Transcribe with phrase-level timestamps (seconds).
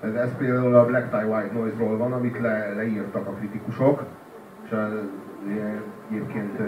[0.00, 4.04] Ez, ez például a Black Tie White Noise-ról van, amit le, leírtak a kritikusok,
[4.64, 4.88] és a,
[6.10, 6.60] egyébként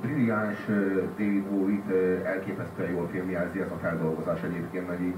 [0.00, 0.66] brilliáns
[1.18, 1.90] David Bowie-t
[2.24, 5.14] elképesztően jól filmjelzi ez a feldolgozás egyébként, hogy így,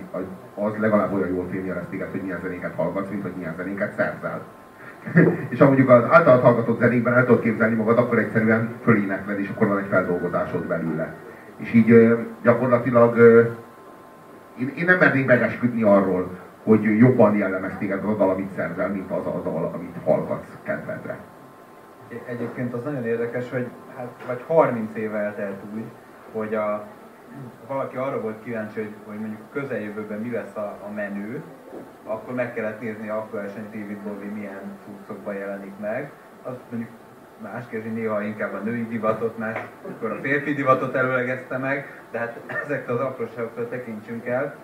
[0.54, 4.42] az legalább olyan jól filmjelez téged, hogy milyen zenéket hallgatsz, mint hogy milyen zenéket szerzel.
[5.52, 9.48] és ha mondjuk az általad hallgatott zenékben el tudod képzelni magad, akkor egyszerűen fölénekled, és
[9.48, 11.14] akkor van egy feldolgozásod belőle.
[11.56, 13.16] És így gyakorlatilag
[14.58, 16.30] én, én nem mernék megesküdni arról,
[16.66, 20.56] hogy jobban jellemez téged az a dal, amit szerzel, mint az a dal, amit hallgatsz
[20.62, 21.18] kedvedre.
[22.26, 23.66] Egyébként az nagyon érdekes, hogy
[23.96, 25.84] hát, vagy 30 éve eltelt úgy,
[26.32, 26.86] hogy a,
[27.66, 31.42] valaki arra volt kíváncsi, hogy, hogy mondjuk közeljövőben mi lesz a, a menő,
[32.04, 36.10] akkor meg kellett nézni aktuálisan, hogy David Bowie milyen cuccokban jelenik meg.
[36.42, 36.90] Az mondjuk
[37.42, 39.36] más kérdés, néha inkább a női divatot,
[39.88, 44.54] akkor a férfi divatot előlegezte meg, de hát ezek az apróságoktól tekintsünk el.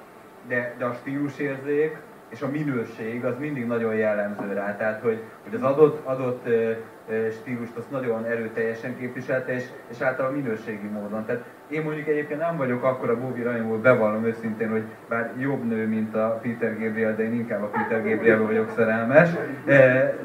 [0.49, 1.97] De, de a stílusérzék,
[2.33, 4.77] és a minőség az mindig nagyon jellemző rá.
[4.77, 6.49] Tehát, hogy, hogy az adott, adott
[7.31, 11.25] stílust azt nagyon erőteljesen képviselte, és, és általában minőségi módon.
[11.25, 15.65] Tehát én mondjuk egyébként nem vagyok akkor a Bobby rajongó, bevallom őszintén, hogy bár jobb
[15.65, 19.31] nő, mint a Peter Gabriel, de én inkább a Peter Gabriel vagyok szerelmes.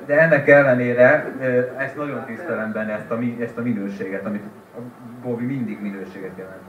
[0.05, 1.33] De ennek ellenére
[1.77, 4.43] ezt nagyon tisztelem benne, ezt a, ezt a minőséget, amit
[4.75, 4.79] a
[5.21, 6.61] Bobby mindig minőséget jelent.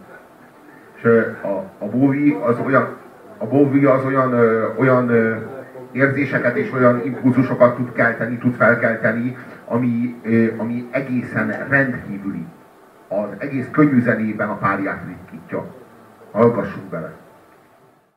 [0.96, 1.04] És
[1.42, 2.96] a, a Bowie az olyan,
[3.38, 5.36] a Bowie az olyan, ö, olyan ö,
[5.92, 12.46] érzéseket és olyan impulzusokat tud kelteni, tud felkelteni, ami, ö, ami egészen rendkívüli.
[13.08, 15.66] Az egész könnyű zenében a párját ritkítja.
[16.32, 17.27] Hallgassunk bele!